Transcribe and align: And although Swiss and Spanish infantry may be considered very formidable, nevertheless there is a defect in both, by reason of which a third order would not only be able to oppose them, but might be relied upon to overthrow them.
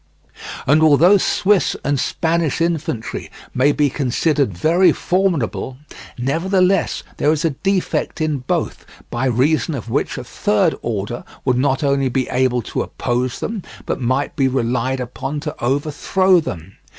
And 0.65 0.81
although 0.81 1.17
Swiss 1.19 1.75
and 1.83 1.99
Spanish 1.99 2.59
infantry 2.59 3.29
may 3.53 3.71
be 3.71 3.91
considered 3.91 4.51
very 4.57 4.91
formidable, 4.91 5.77
nevertheless 6.17 7.03
there 7.17 7.31
is 7.31 7.45
a 7.45 7.51
defect 7.51 8.19
in 8.19 8.39
both, 8.39 8.83
by 9.11 9.27
reason 9.27 9.75
of 9.75 9.91
which 9.91 10.17
a 10.17 10.23
third 10.23 10.73
order 10.81 11.23
would 11.45 11.59
not 11.59 11.83
only 11.83 12.09
be 12.09 12.27
able 12.29 12.63
to 12.63 12.81
oppose 12.81 13.39
them, 13.41 13.61
but 13.85 14.01
might 14.01 14.35
be 14.35 14.47
relied 14.47 14.99
upon 14.99 15.39
to 15.41 15.55
overthrow 15.63 16.39
them. 16.39 16.77